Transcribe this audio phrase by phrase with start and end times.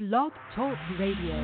[0.00, 1.36] Blog Talk Radio.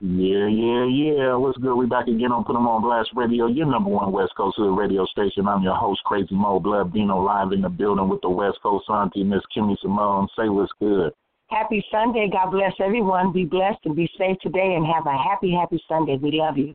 [0.00, 1.34] Yeah, yeah, yeah.
[1.34, 1.74] What's good?
[1.74, 4.76] We back again on Put 'em on Blast Radio, your number one West Coast Hood
[4.76, 5.48] radio station.
[5.48, 8.84] I'm your host, Crazy Mo Blood Bino, live in the building with the West Coast
[8.90, 10.28] auntie, Miss Kimmy Simone.
[10.36, 11.14] Say what's good.
[11.48, 12.28] Happy Sunday.
[12.28, 13.32] God bless everyone.
[13.32, 16.18] Be blessed and be safe today and have a happy, happy Sunday.
[16.18, 16.74] We love you.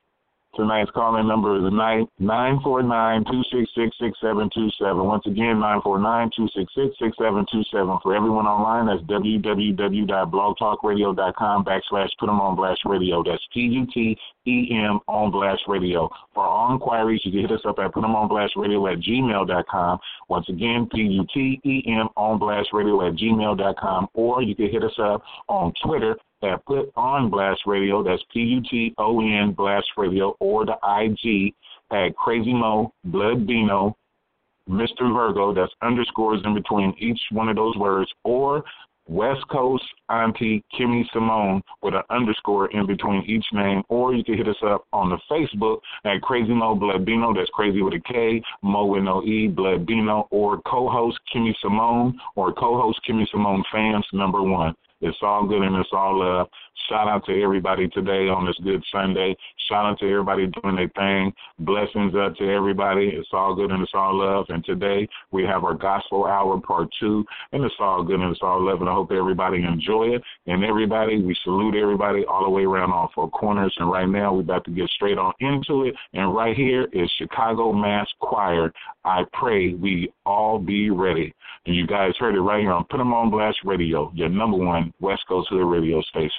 [0.55, 5.03] Tonight's calling number is nine nine four nine two six six six seven two seven.
[5.05, 7.97] Once again, nine four nine two six six six seven two seven.
[8.01, 13.21] For everyone online, that's www.blogtalkradio.com backslash put 'em on blast radio.
[13.23, 16.09] That's P U T E M on blast radio.
[16.33, 18.99] For all inquiries, you can hit us up at put 'em on blast radio at
[18.99, 19.99] gmail.com.
[20.29, 24.07] Once again, P U T E M on blast radio at gmail.com.
[24.13, 28.39] Or you can hit us up on Twitter at Put On Blast Radio, that's P
[28.39, 31.53] U T O N Blast Radio, or the IG
[31.91, 33.95] at Crazy Mo Blood Bino,
[34.69, 35.13] Mr.
[35.13, 38.63] Virgo, that's underscores in between each one of those words, or
[39.07, 44.35] West Coast Auntie Kimmy Simone with an underscore in between each name, or you can
[44.35, 47.99] hit us up on the Facebook at Crazy Mo Blood Bino, that's crazy with a
[48.11, 53.63] K, Mo with no E, Blood Bino, or co-host Kimmy Simone, or co-host Kimmy Simone
[53.71, 54.75] fans number one.
[55.05, 56.47] It's all good and it's all love.
[56.89, 59.35] Shout out to everybody today on this good Sunday.
[59.69, 61.31] Shout out to everybody doing their thing.
[61.59, 63.09] Blessings up to everybody.
[63.09, 64.45] It's all good and it's all love.
[64.49, 68.41] And today we have our gospel hour part two, and it's all good and it's
[68.43, 68.81] all love.
[68.81, 70.23] And I hope everybody enjoy it.
[70.47, 73.73] And everybody, we salute everybody all the way around all four corners.
[73.77, 75.95] And right now we're about to get straight on into it.
[76.13, 78.71] And right here is Chicago Mass Choir.
[79.03, 81.33] I pray we all be ready.
[81.65, 84.57] And you guys heard it right here on Put 'em on Blast Radio, your number
[84.57, 86.31] one West Coast the radio station.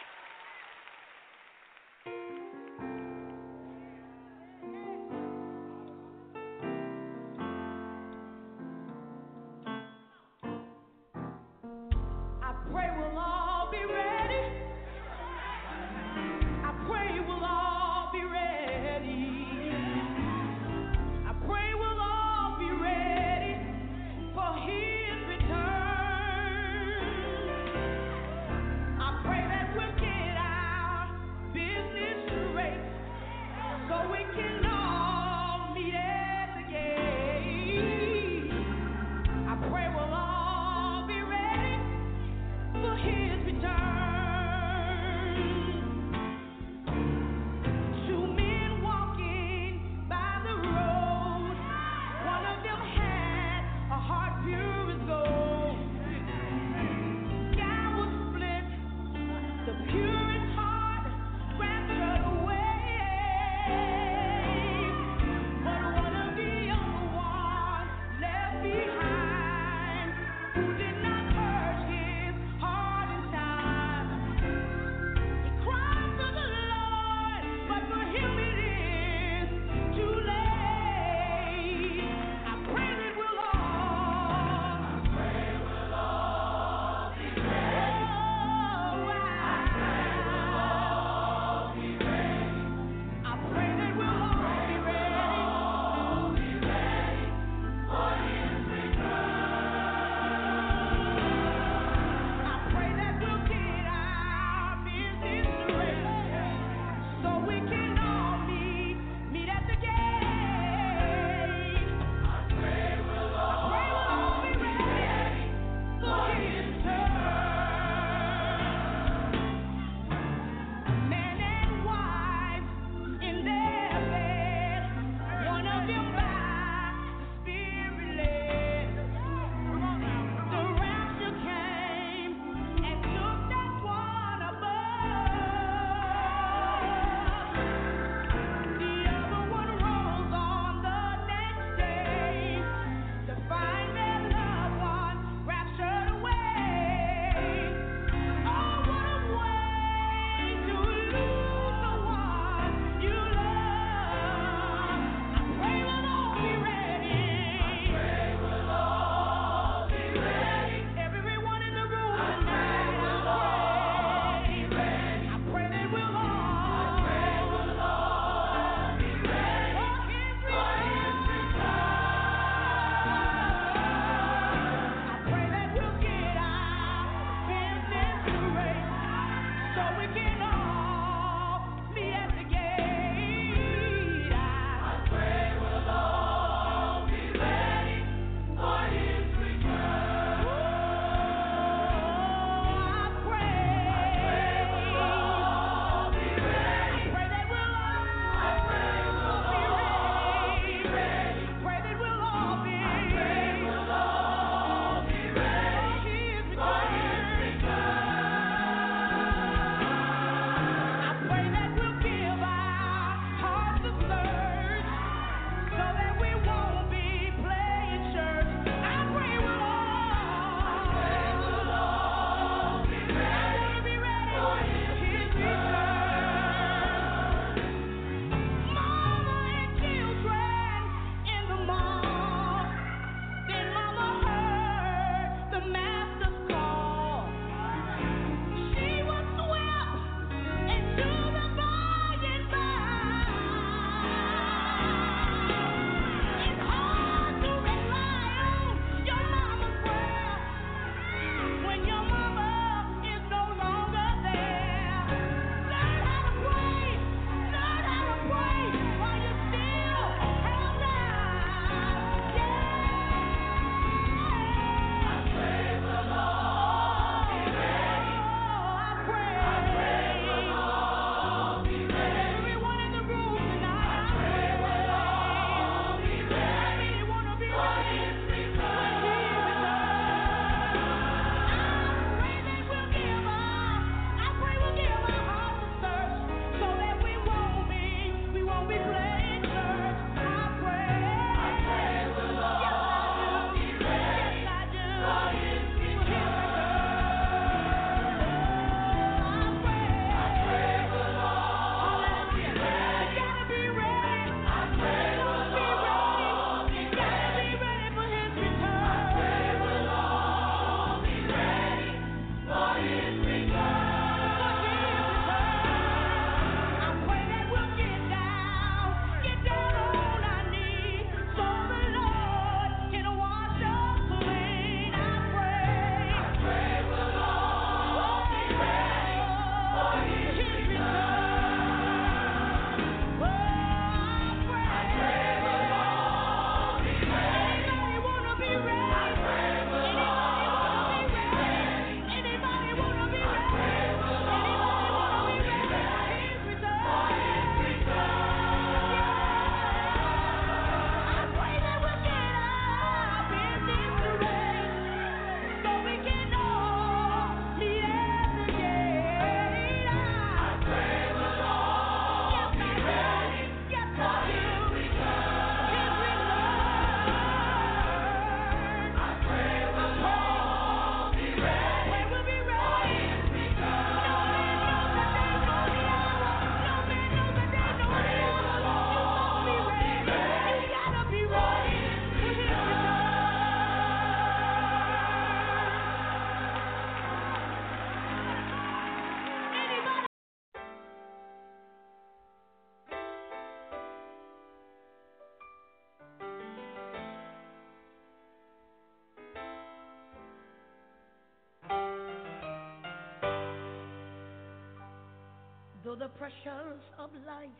[406.19, 407.51] Pressures of life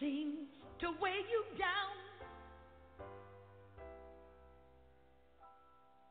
[0.00, 0.48] seems
[0.80, 1.96] to weigh you down.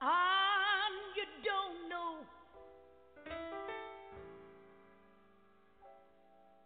[0.01, 2.17] And you don't know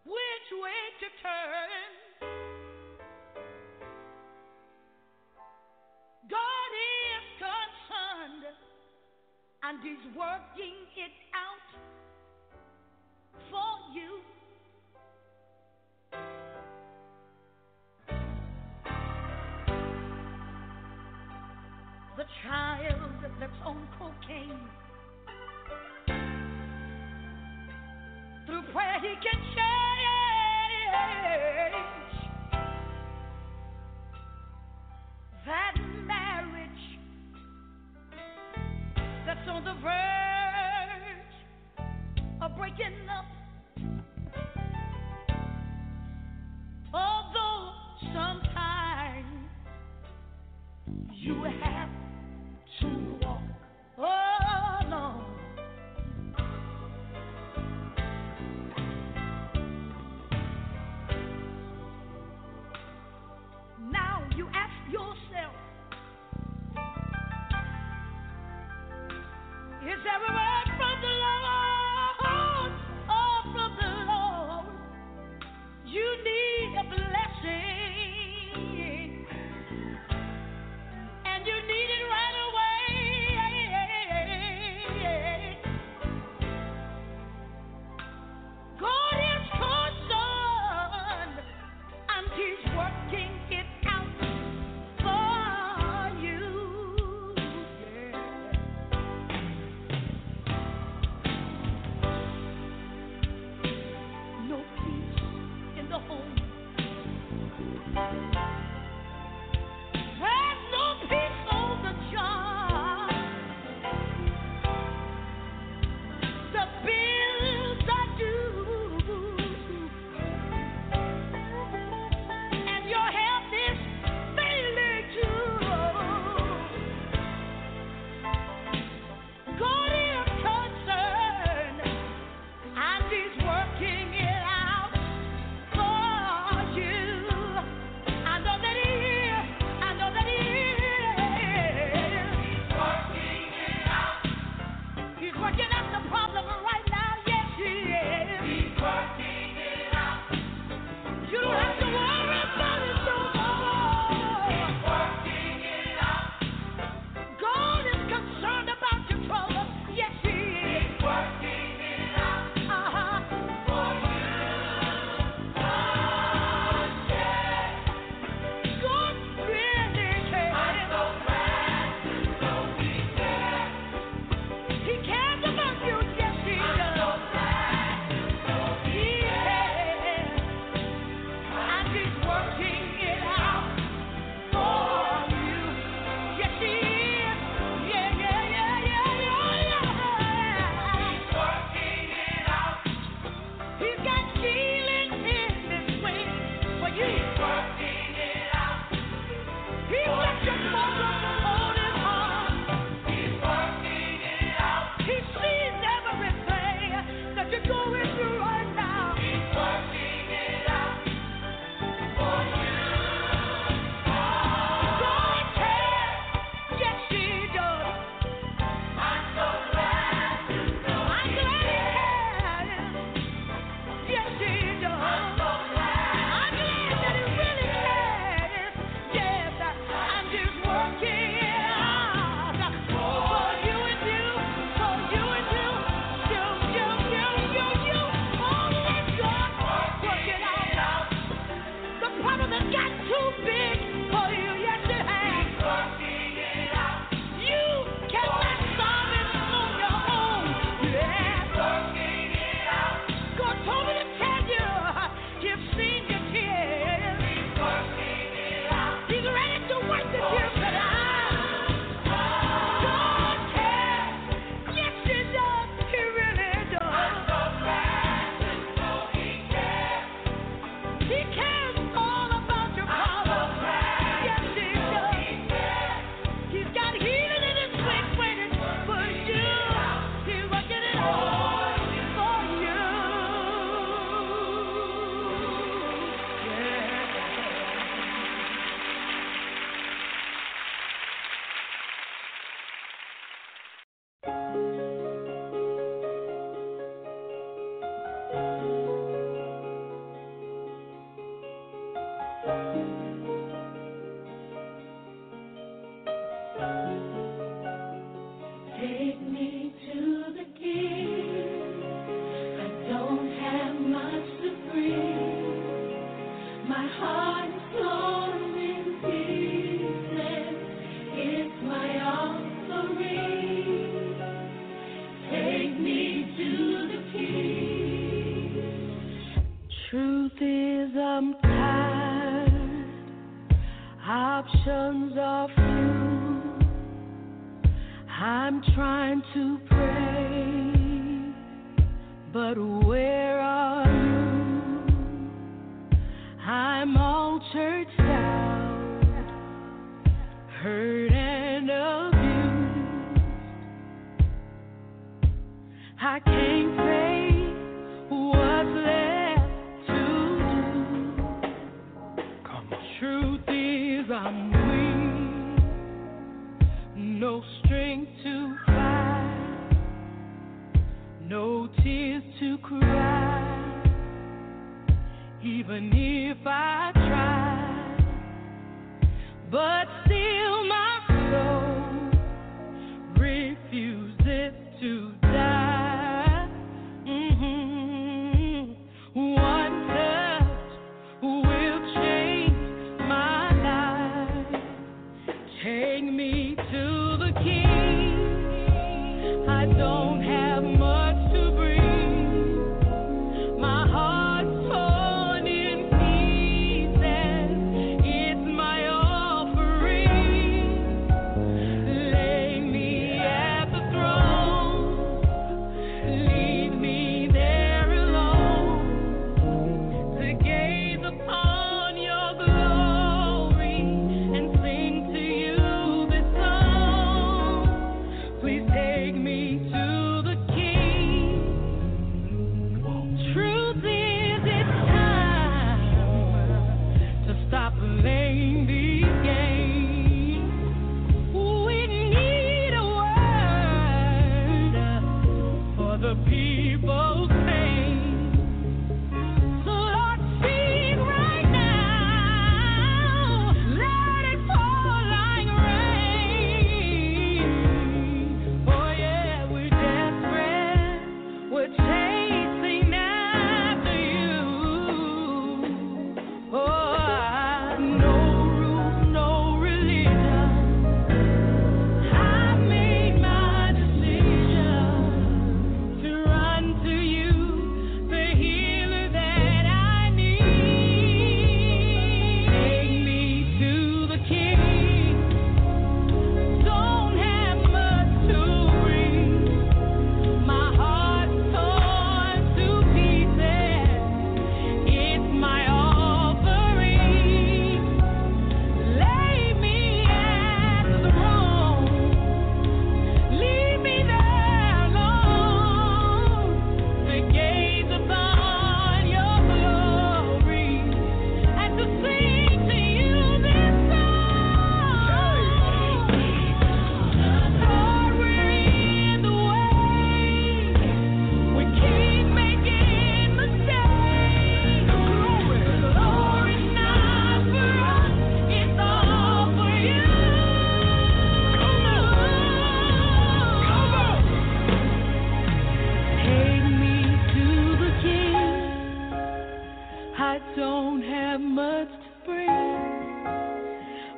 [0.03, 2.29] which way to turn.
[6.29, 6.71] God
[7.09, 8.55] is concerned
[9.63, 10.84] and He's working
[23.65, 24.59] on cocaine.
[28.45, 29.64] Through prayer he can change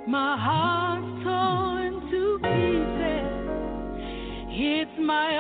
[0.08, 3.28] My heart's torn to pieces.
[4.50, 5.38] It's my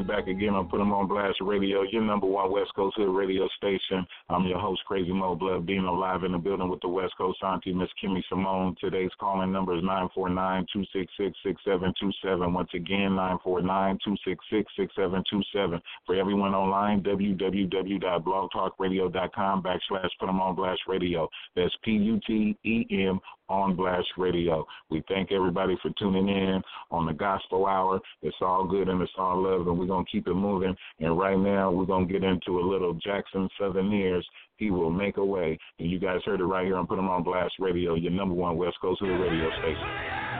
[0.00, 3.14] We back again on Put 'em on Blast Radio, your number one West Coast Hood
[3.14, 4.06] radio station.
[4.30, 7.44] I'm your host, Crazy Mo Blood, Bino live in the building with the West Coast
[7.44, 8.74] Auntie, Miss Kimmy Simone.
[8.80, 12.54] Today's calling number is 949-266-6727.
[12.54, 15.82] Once again, 949-266-6727.
[16.06, 21.28] For everyone online, www.blogtalkradio.com backslash Put 'em on Blast Radio.
[21.54, 24.64] That's P-U-T-E-M on Blast Radio.
[24.88, 28.00] We thank everybody for tuning in on the Gospel Hour.
[28.22, 30.74] It's all good and it's all love, and we're going to keep it moving.
[31.00, 34.24] And right now, we're going to get into a little Jackson Southernaires.
[34.56, 35.58] He will make a way.
[35.78, 38.56] And you guys heard it right here Put 'em on Blast Radio, your number one
[38.56, 40.30] West Coast Hood radio station.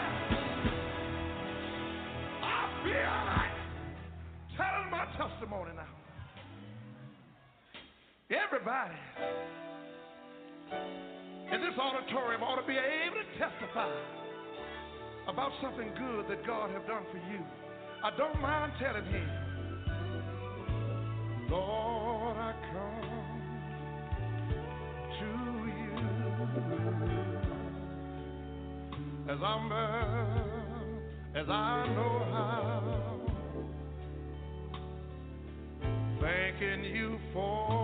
[5.17, 5.83] Testimony now.
[8.31, 8.95] Everybody
[11.53, 13.91] in this auditorium ought to be able to testify
[15.27, 17.41] about something good that God have done for you.
[18.05, 19.29] I don't mind telling him,
[21.51, 23.11] Lord, I come
[25.19, 25.27] to
[25.77, 25.93] you
[29.29, 31.01] as humble
[31.35, 33.21] as I know how.
[36.21, 37.80] Thanking you for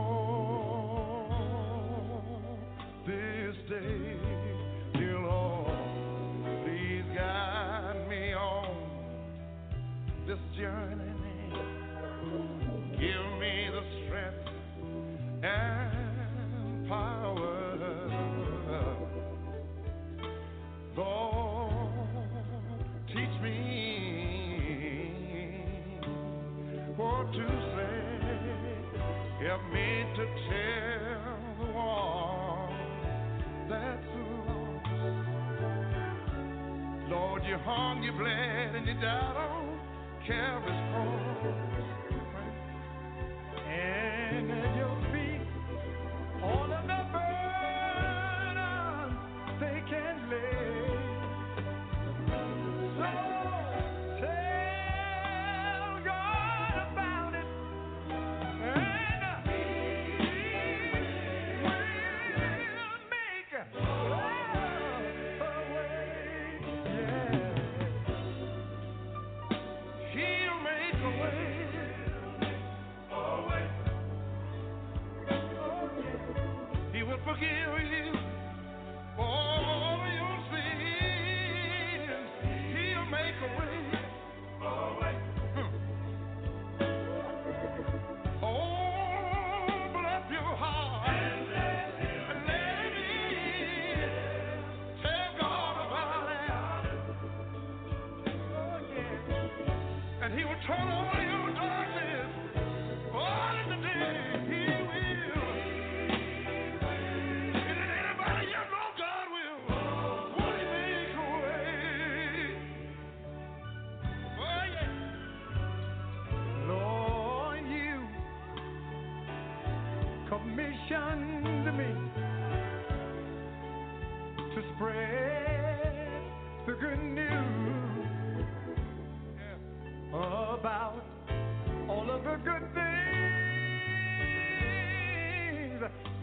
[37.67, 39.81] Hung, you bled, and you died on
[40.25, 41.66] Calvary's cross.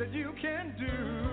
[0.04, 1.33] That you can do.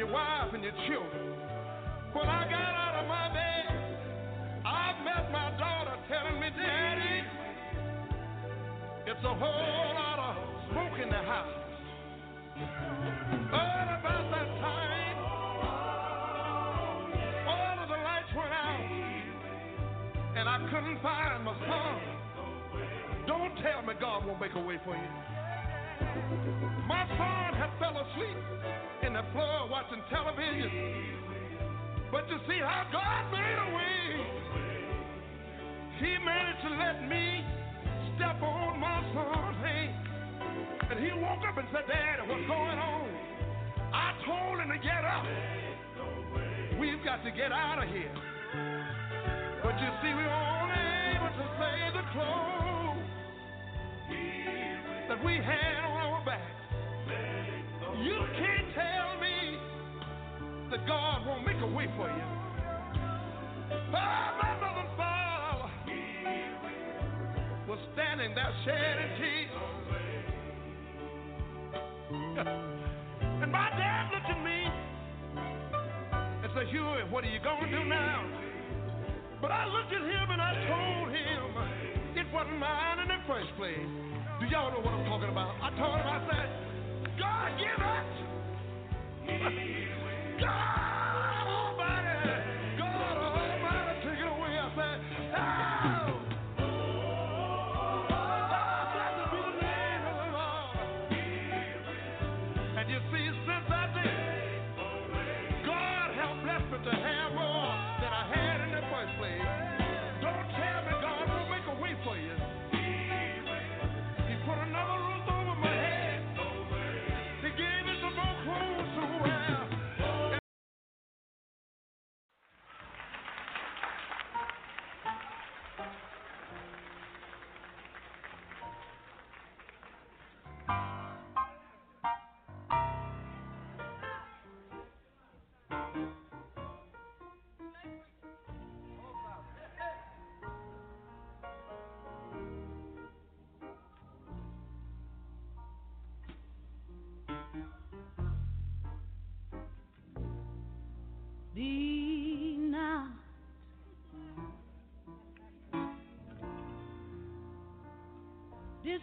[0.00, 1.36] Your wife and your children.
[2.14, 3.68] When I got out of my bed,
[4.64, 7.20] I met my daughter telling me, Daddy,
[9.04, 10.36] it's a whole lot of
[10.72, 11.52] smoke in the house.
[13.52, 15.18] But about that time,
[17.44, 18.80] all of the lights went out,
[20.34, 22.00] and I couldn't find my son.
[23.26, 25.39] Don't tell me God won't make a way for you.
[26.86, 28.36] My son had fell asleep
[29.02, 30.70] in the floor watching television.
[32.10, 34.00] But you see how God made a way.
[36.00, 37.44] He managed to let me
[38.16, 39.94] step on my son's hand.
[40.90, 43.08] And he woke up and said, Daddy, what's going on?
[43.92, 45.24] I told him to get up.
[46.80, 48.14] We've got to get out of here.
[49.62, 50.82] But you see, we only
[51.14, 53.06] able to save the clothes
[55.10, 56.40] that we had on our backs.
[57.98, 59.58] You can't tell me
[60.70, 62.22] that God won't make a way for you.
[63.72, 65.68] Oh, my mother and father
[67.66, 69.50] was standing there shedding tears.
[73.42, 74.70] and my dad looked at me
[76.14, 78.30] and said, Huey, what are you going to do now?
[79.42, 81.50] But I looked at him and I told him
[82.14, 84.19] it wasn't mine in the first place.
[84.40, 85.54] Do y'all know what I'm talking about?
[85.60, 86.48] I told him, I said,
[87.18, 87.68] God, give
[89.28, 90.40] it!
[90.40, 91.39] God!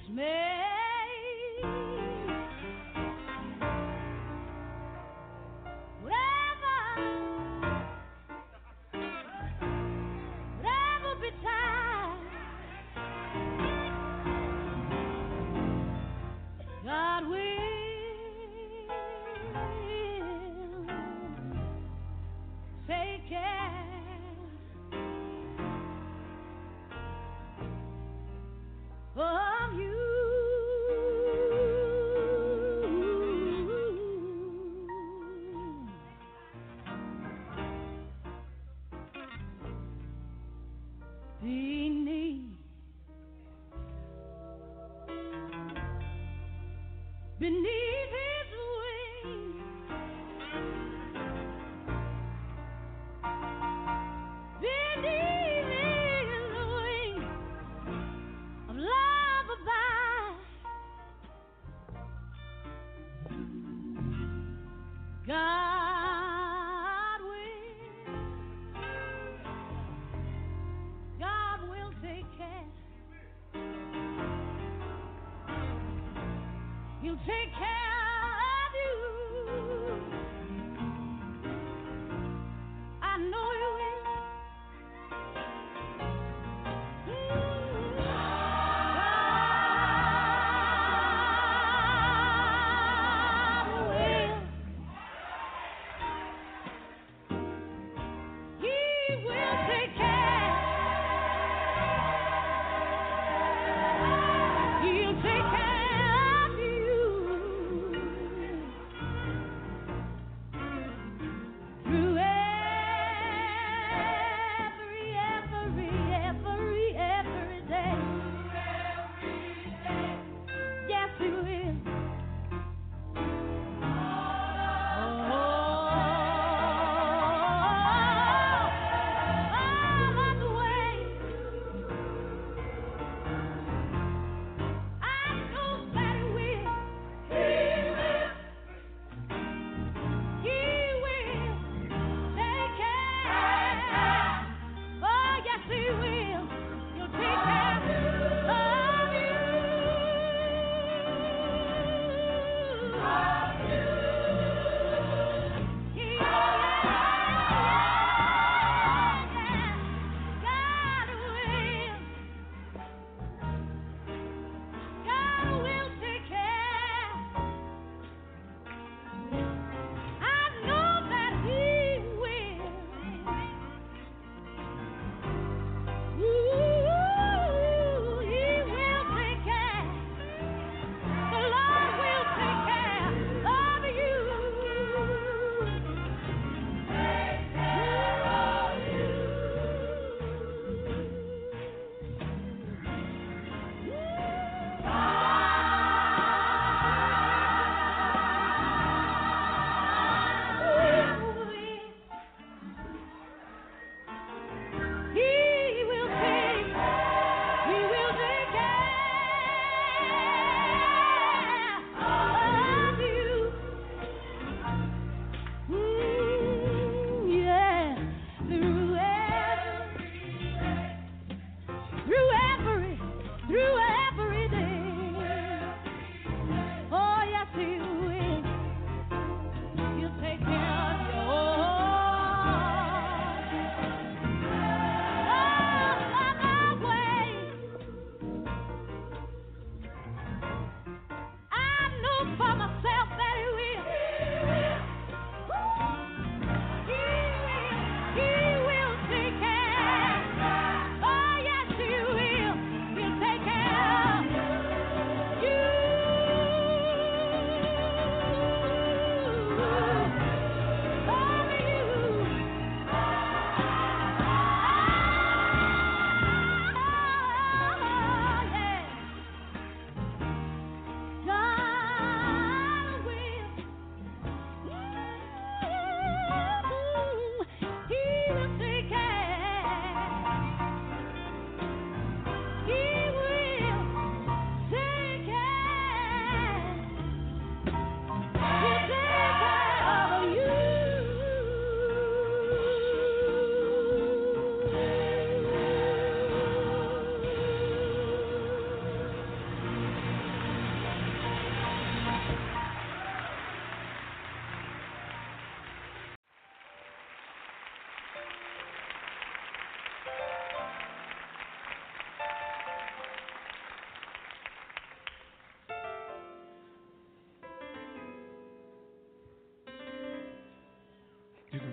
[0.10, 0.57] man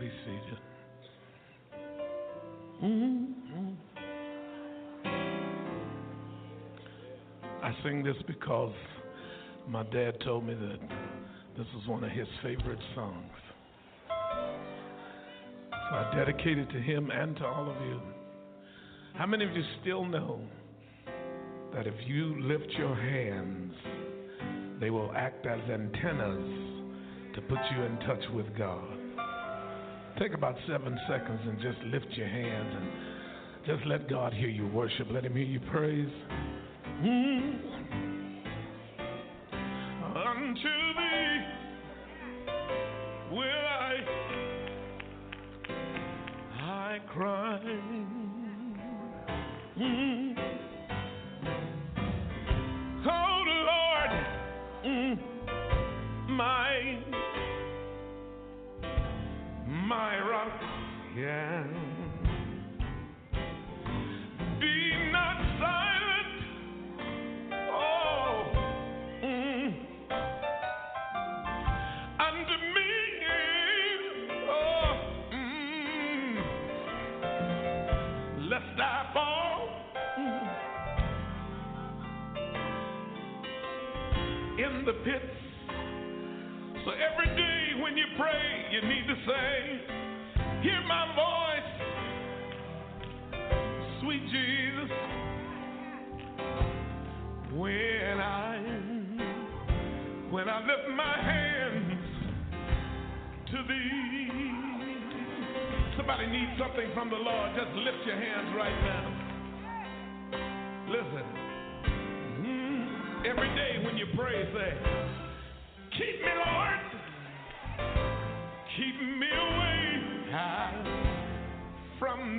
[0.01, 0.59] be seated.
[2.83, 3.77] Mhm.
[7.63, 8.75] I sing this because
[9.67, 10.81] my dad told me that
[11.57, 13.33] this was one of his favorite songs.
[14.09, 18.01] So I dedicate it to him and to all of you.
[19.15, 20.41] How many of you still know
[21.73, 23.75] that if you lift your hands,
[24.81, 26.45] they will act as antennas
[27.35, 28.94] to put you in touch with God?
[30.19, 34.69] Take about seven seconds and just lift your hands and just let God hear you
[34.69, 35.09] worship.
[35.11, 36.09] Let Him hear you praise.
[37.03, 37.74] Mm.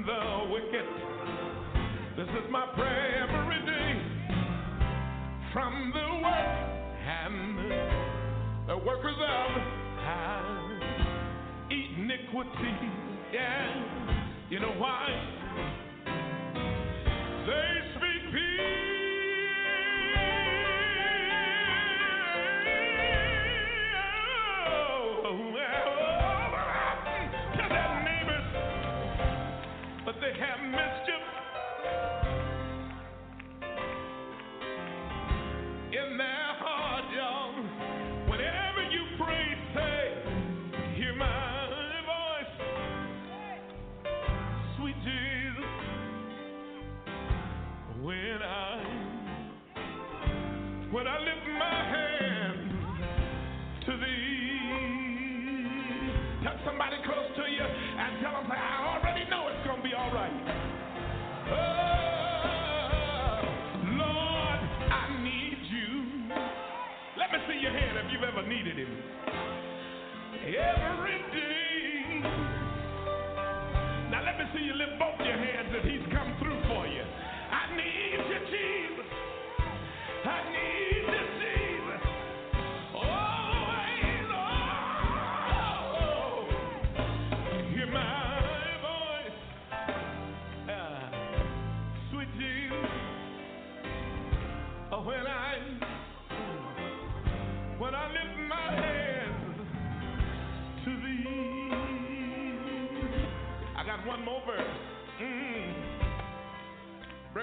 [0.05, 0.85] The wicked.
[2.15, 4.01] This is my prayer every day
[5.51, 6.75] from the work
[7.07, 9.61] and the workers of
[11.71, 12.75] iniquity.
[13.33, 13.83] Yeah,
[14.51, 15.34] you know why?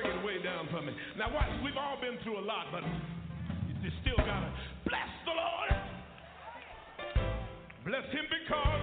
[0.03, 0.93] Break it way down for me.
[1.17, 2.83] Now watch, we've all been through a lot, but
[3.83, 4.51] you still gotta
[4.85, 5.71] bless the Lord.
[7.85, 8.83] Bless him because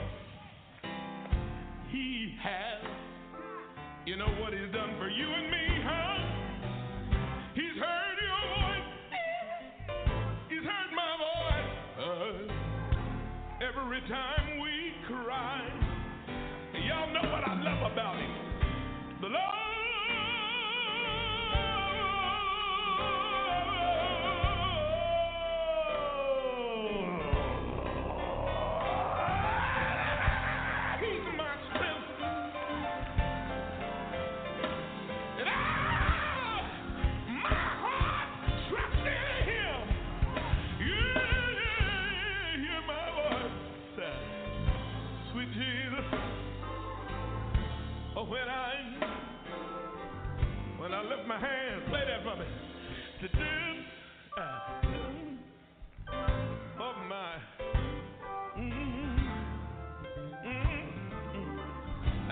[1.92, 2.88] he has.
[4.06, 6.18] You know what he's done for you and me, huh?
[7.54, 8.90] He's heard your voice.
[10.50, 11.72] He's heard my voice.
[12.00, 14.49] Uh, every time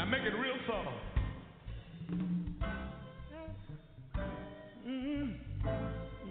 [0.10, 0.88] make it real soft.
[4.88, 5.36] Mm.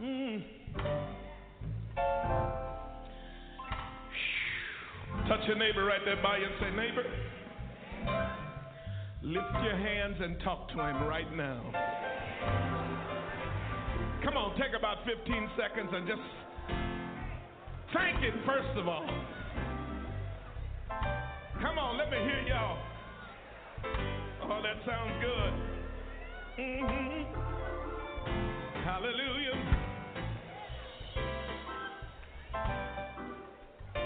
[0.01, 0.43] Mm.
[5.29, 7.05] Touch your neighbor right there by you and say, neighbor,
[9.23, 11.61] lift your hands and talk to him right now.
[14.25, 16.21] Come on, take about 15 seconds and just
[17.93, 19.07] thank it first of all.
[21.61, 22.96] Come on, let me hear y'all.
[24.43, 25.53] Oh, that sounds good.
[26.57, 27.23] hmm
[28.85, 29.57] Hallelujah.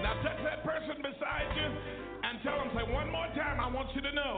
[0.02, 1.68] Now touch that person beside you
[2.24, 4.36] and tell them, say one more time, I want you to know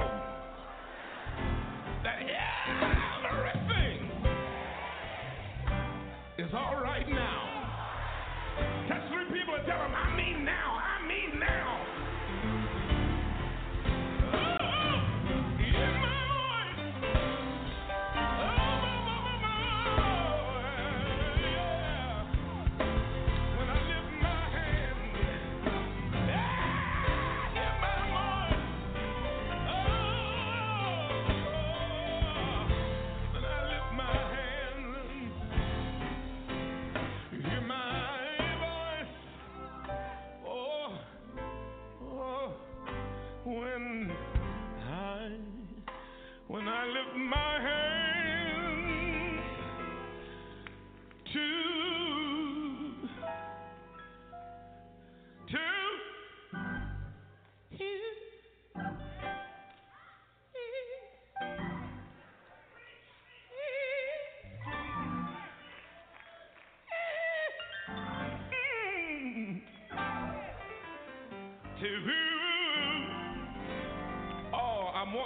[2.03, 2.19] that
[3.25, 4.11] everything
[6.39, 7.52] is all right now.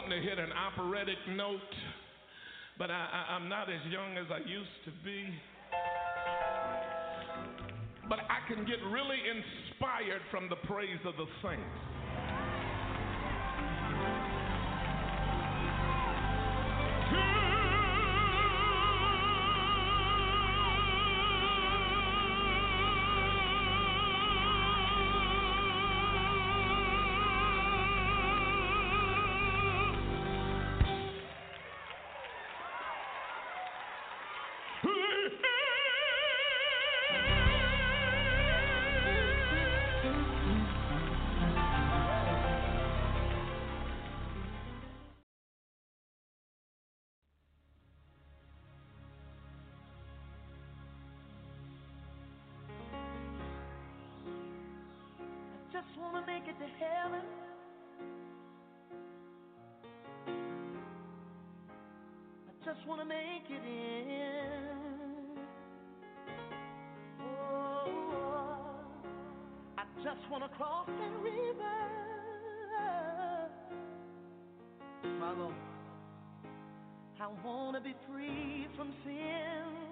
[0.07, 1.59] Wanting to hit an operatic note,
[2.79, 5.25] but I, I'm not as young as I used to be.
[8.09, 11.96] But I can get really inspired from the praise of the saints.
[55.77, 57.21] Just wanna make it to heaven.
[62.49, 65.37] I just wanna make it in.
[67.21, 67.91] Oh,
[69.77, 71.79] I just wanna cross that river.
[75.21, 75.55] My Lord,
[77.21, 79.86] I wanna be free from sin.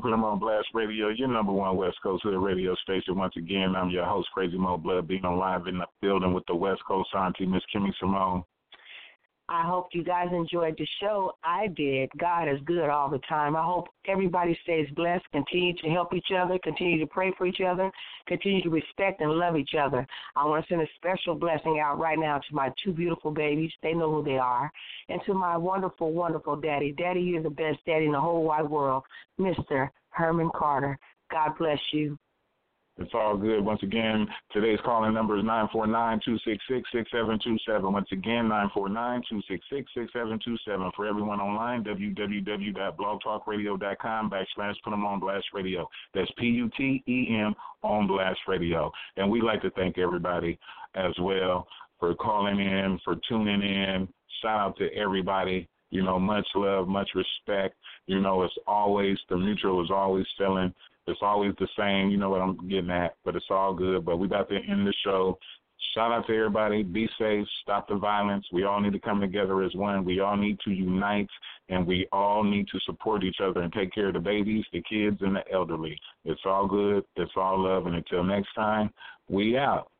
[0.00, 3.18] On Put 'em on Blast Radio, your number one West Coast Hood radio station.
[3.18, 6.54] Once again, I'm your host, Crazy Mo Blood, being live in the building with the
[6.54, 8.42] West Coast auntie, Miss Kimmy Simone.
[9.50, 11.32] I hope you guys enjoyed the show.
[11.42, 12.08] I did.
[12.16, 13.56] God is good all the time.
[13.56, 15.24] I hope everybody stays blessed.
[15.32, 16.58] Continue to help each other.
[16.62, 17.90] Continue to pray for each other.
[18.26, 20.06] Continue to respect and love each other.
[20.36, 23.72] I want to send a special blessing out right now to my two beautiful babies.
[23.82, 24.70] They know who they are.
[25.08, 26.92] And to my wonderful, wonderful daddy.
[26.92, 29.04] Daddy, you're the best daddy in the whole wide world,
[29.38, 29.88] Mr.
[30.10, 30.98] Herman Carter.
[31.30, 32.18] God bless you.
[33.00, 33.64] It's all good.
[33.64, 37.90] Once again, today's calling number is 949-266-6727.
[37.90, 40.94] Once again, 949-266-6727.
[40.94, 45.88] For everyone online, www.blogtalkradio.com backslash put 'em on blast radio.
[46.12, 48.92] That's P-U-T-E-M on blast radio.
[49.16, 50.58] And we'd like to thank everybody
[50.94, 51.66] as well
[51.98, 54.12] for calling in, for tuning in.
[54.42, 55.66] Shout out to everybody.
[55.88, 57.78] You know, much love, much respect.
[58.06, 60.74] You know, it's always, the mutual is always feeling
[61.06, 64.04] it's always the same, you know what I'm getting at, but it's all good.
[64.04, 65.38] But we about to end the show.
[65.94, 66.82] Shout out to everybody.
[66.82, 67.46] Be safe.
[67.62, 68.46] Stop the violence.
[68.52, 70.04] We all need to come together as one.
[70.04, 71.28] We all need to unite,
[71.68, 74.82] and we all need to support each other and take care of the babies, the
[74.82, 75.98] kids, and the elderly.
[76.24, 77.04] It's all good.
[77.16, 77.86] It's all love.
[77.86, 78.90] And until next time,
[79.28, 79.90] we out.